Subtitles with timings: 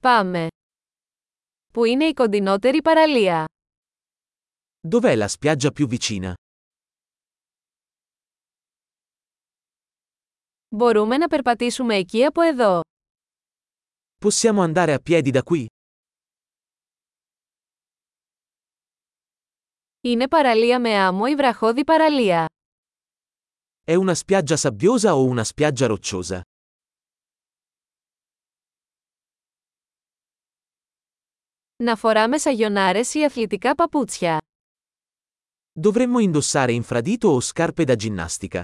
[0.00, 0.46] Πάμε.
[1.72, 3.44] Πού είναι η κοντινότερη παραλία?
[4.88, 6.32] Dov'è la spiaggia più vicina?
[10.68, 12.80] Μπορούμε να περπατήσουμε εκεί από εδώ.
[14.24, 15.66] Possiamo andare a piedi da qui?
[20.00, 22.46] Είναι παραλία με άμμο ή βραχώδη παραλία.
[23.84, 26.40] È una spiaggia sabbiosa o una spiaggia rocciosa?
[31.82, 34.38] Να φοράμε σαγιονάρες ή αθλητικά παπούτσια.
[35.80, 38.62] Dovremmo indossare infradito o scarpe da ginnastica.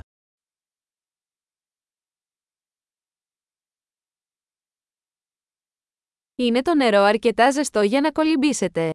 [6.35, 8.91] Είναι το νερό αρκετά ζεστό για να κολυμπήσετε.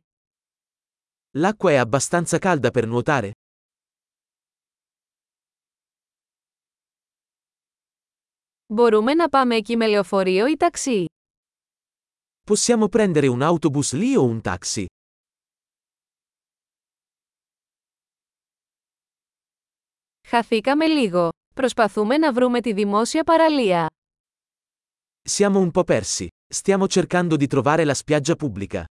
[1.42, 3.32] L'acqua è abbastanza calda per nuotare?
[8.66, 11.06] Μπορούμε να πάμε εκεί με λεωφορείο ή ταξί.
[12.49, 14.87] Possiamo prendere un autobus lì o un taxi?
[20.27, 21.29] Χαθήκαμε λίγο.
[21.55, 23.87] Προσπαθούμε να βρούμε τη δημόσια παραλία.
[25.29, 26.27] Siamo un po' persi.
[26.55, 28.85] Stiamo cercando di trovare la spiaggia pubblica.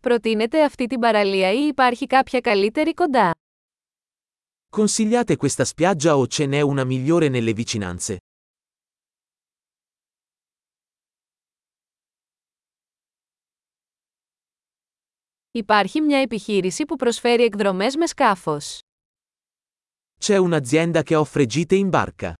[0.00, 3.30] Προτείνετε αυτή την παραλία ή υπάρχει κάποια καλύτερη κοντά.
[4.74, 8.18] Consigliate questa spiaggia o ce n'è una migliore nelle vicinanze?
[15.52, 18.78] Υπάρχει μια επιχείρηση που προσφέρει εκδρομές με σκάφος.
[20.24, 22.32] C'è un'azienda che offre gite in barca.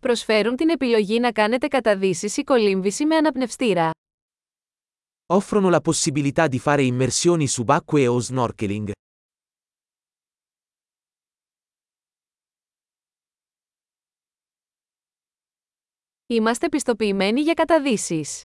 [0.00, 3.90] Προσφέρουν την επιλογή να κάνετε καταδύσεις ή κολύμβηση με αναπνευστήρα.
[5.32, 8.92] Offrono la possibilità di fare immersioni subacquee o snorkeling.
[16.26, 18.42] Είμαστε πιστοποιημένοι για καταδύσεις.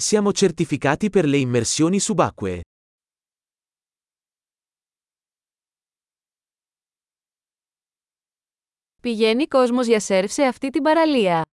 [0.00, 2.60] Siamo certificati per le immersioni subacquee.
[9.02, 11.44] Πηγαίνει κόσμος για σερφ σε αυτή την παραλία.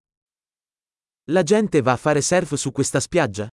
[1.32, 3.48] La gente va a fare surf su questa spiaggia?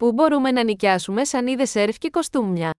[0.00, 2.70] Πού μπορούμε να νοικιάσουμε σανίδες σερφ και κοστούμια;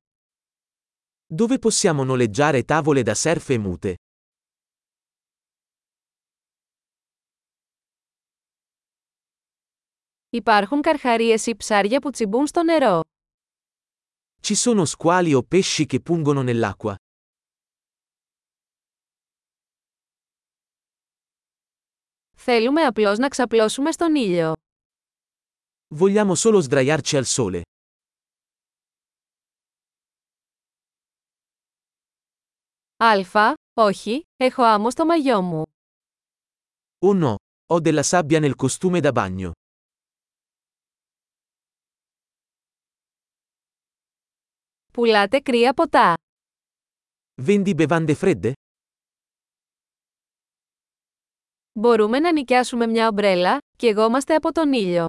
[1.35, 3.93] Dove possiamo noleggiare tavole da surf e mute?
[10.29, 13.01] Υπάρχουν καρχαρίες ή ψάρια που τσιμπούν στο νερό;
[14.47, 16.95] Ci sono squali o pesci che pungono nell'acqua?
[22.35, 24.53] Θέλουμε απλώς να ξαπλώσουμε στον ήλιο.
[25.94, 27.62] Vogliamo solo sdraiarci al sole.
[32.96, 35.62] Αλφα, όχι, έχω άμμο στο μαγιό μου.
[36.98, 37.34] Oh no,
[37.72, 39.50] ho della sabbia nel costume da bagno.
[44.92, 46.14] Πουλάτε κρύα ποτά.
[47.42, 48.52] Vendi bevande fredde?
[51.72, 55.06] Μπορούμε να νοικιάσουμε μια ομπρέλα, και εγώμαστε από τον ήλιο.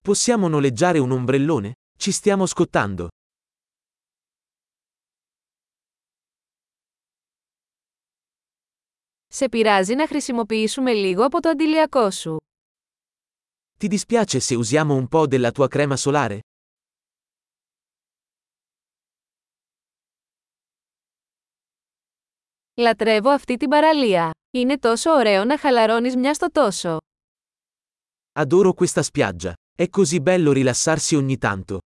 [0.00, 1.72] Possiamo noleggiare un ombrellone?
[1.98, 3.08] Ci stiamo scottando.
[9.26, 12.36] Σε πειράζει να χρησιμοποιήσουμε λίγο από το αντιλιακό σου.
[13.78, 16.38] Ti dispiace se usiamo un po' della tua crema solare?
[22.76, 24.30] Λατρεύω αυτή την παραλία.
[24.50, 26.96] Είναι τόσο ωραίο να χαλαρώνεις μια στο τόσο.
[28.40, 29.52] Adoro questa spiaggia.
[29.79, 31.79] È così bello rilassarsi ogni tanto.